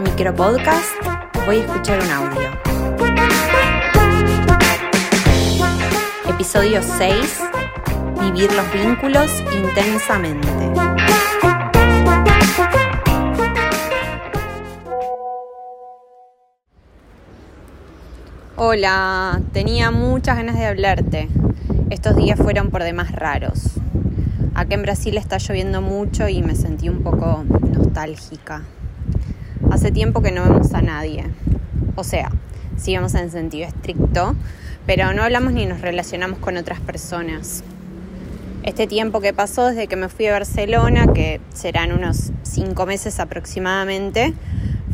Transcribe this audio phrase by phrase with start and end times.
[0.00, 0.90] Micropodcast,
[1.46, 2.50] voy a escuchar un audio.
[6.30, 7.40] Episodio 6,
[8.20, 10.95] vivir los vínculos intensamente.
[18.58, 21.28] Hola, tenía muchas ganas de hablarte.
[21.90, 23.72] Estos días fueron por demás raros.
[24.54, 28.62] Acá en Brasil está lloviendo mucho y me sentí un poco nostálgica.
[29.70, 31.26] Hace tiempo que no vemos a nadie.
[31.96, 32.30] O sea,
[32.78, 34.34] sí vemos en sentido estricto,
[34.86, 37.62] pero no hablamos ni nos relacionamos con otras personas.
[38.62, 43.20] Este tiempo que pasó desde que me fui a Barcelona, que serán unos cinco meses
[43.20, 44.32] aproximadamente,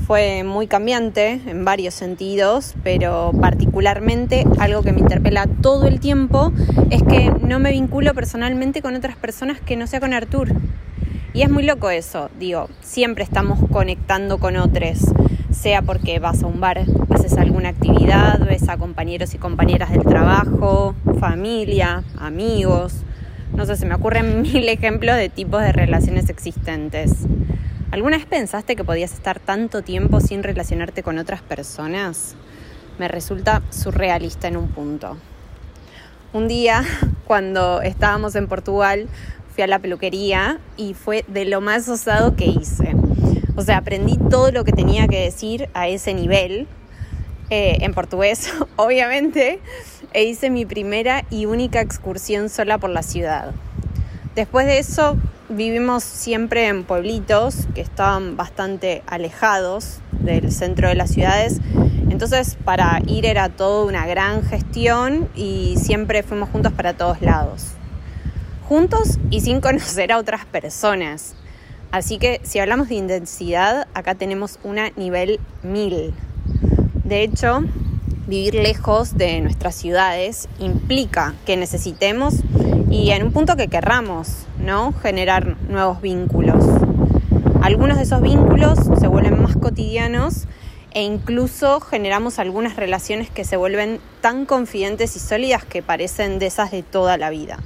[0.06, 6.52] fue muy cambiante en varios sentidos, pero particularmente algo que me interpela todo el tiempo
[6.90, 10.52] es que no me vinculo personalmente con otras personas que no sea con Artur.
[11.34, 14.98] Y es muy loco eso, digo, siempre estamos conectando con otros,
[15.50, 20.02] sea porque vas a un bar, haces alguna actividad, ves a compañeros y compañeras del
[20.02, 23.02] trabajo, familia, amigos,
[23.56, 27.26] no sé, se me ocurren mil ejemplos de tipos de relaciones existentes.
[27.92, 32.36] ¿Alguna vez pensaste que podías estar tanto tiempo sin relacionarte con otras personas?
[32.98, 35.18] Me resulta surrealista en un punto.
[36.32, 36.84] Un día,
[37.26, 39.08] cuando estábamos en Portugal,
[39.54, 42.96] fui a la peluquería y fue de lo más osado que hice.
[43.56, 46.68] O sea, aprendí todo lo que tenía que decir a ese nivel,
[47.50, 49.60] eh, en portugués, obviamente,
[50.14, 53.52] e hice mi primera y única excursión sola por la ciudad.
[54.34, 55.18] Después de eso
[55.50, 61.60] vivimos siempre en pueblitos que estaban bastante alejados del centro de las ciudades.
[62.08, 67.72] Entonces para ir era toda una gran gestión y siempre fuimos juntos para todos lados.
[68.66, 71.34] Juntos y sin conocer a otras personas.
[71.90, 76.14] Así que si hablamos de intensidad, acá tenemos una nivel 1000.
[77.04, 77.64] De hecho,
[78.26, 82.36] vivir lejos de nuestras ciudades implica que necesitemos
[82.92, 84.92] y en un punto que querramos, ¿no?
[84.92, 86.62] Generar nuevos vínculos.
[87.62, 90.46] Algunos de esos vínculos se vuelven más cotidianos
[90.92, 96.46] e incluso generamos algunas relaciones que se vuelven tan confidentes y sólidas que parecen de
[96.46, 97.60] esas de toda la vida.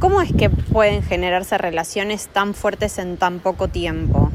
[0.00, 4.32] ¿Cómo es que pueden generarse relaciones tan fuertes en tan poco tiempo?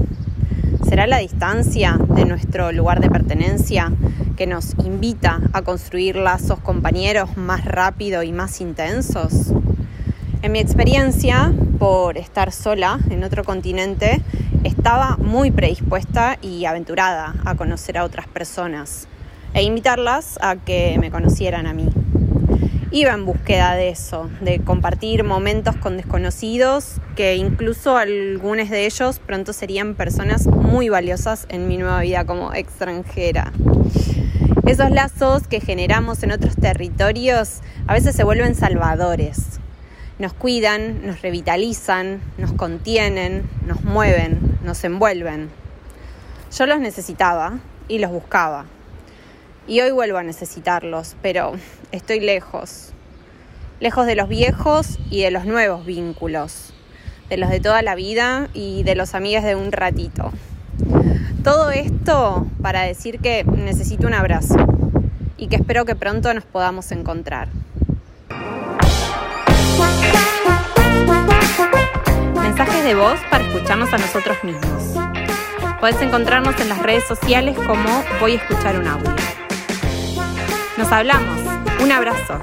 [0.88, 3.92] ¿Será la distancia de nuestro lugar de pertenencia
[4.38, 9.52] que nos invita a construir lazos compañeros más rápido y más intensos?
[10.42, 14.22] En mi experiencia, por estar sola en otro continente,
[14.64, 19.10] estaba muy predispuesta y aventurada a conocer a otras personas
[19.54, 21.90] e invitarlas a que me conocieran a mí.
[22.92, 29.20] Iba en búsqueda de eso, de compartir momentos con desconocidos, que incluso algunos de ellos
[29.20, 33.52] pronto serían personas muy valiosas en mi nueva vida como extranjera.
[34.66, 39.60] Esos lazos que generamos en otros territorios a veces se vuelven salvadores,
[40.20, 45.50] nos cuidan, nos revitalizan, nos contienen, nos mueven, nos envuelven.
[46.56, 48.66] Yo los necesitaba y los buscaba.
[49.66, 51.54] Y hoy vuelvo a necesitarlos, pero
[51.94, 52.92] estoy lejos.
[53.80, 56.74] Lejos de los viejos y de los nuevos vínculos.
[57.30, 60.34] De los de toda la vida y de los amigos de un ratito.
[61.46, 64.58] Todo esto para decir que necesito un abrazo
[65.38, 67.48] y que espero que pronto nos podamos encontrar.
[72.42, 74.84] Mensajes de voz para escucharnos a nosotros mismos.
[75.80, 79.14] Puedes encontrarnos en las redes sociales como Voy a escuchar un audio.
[80.78, 81.40] Nos hablamos.
[81.82, 82.40] Un abrazo.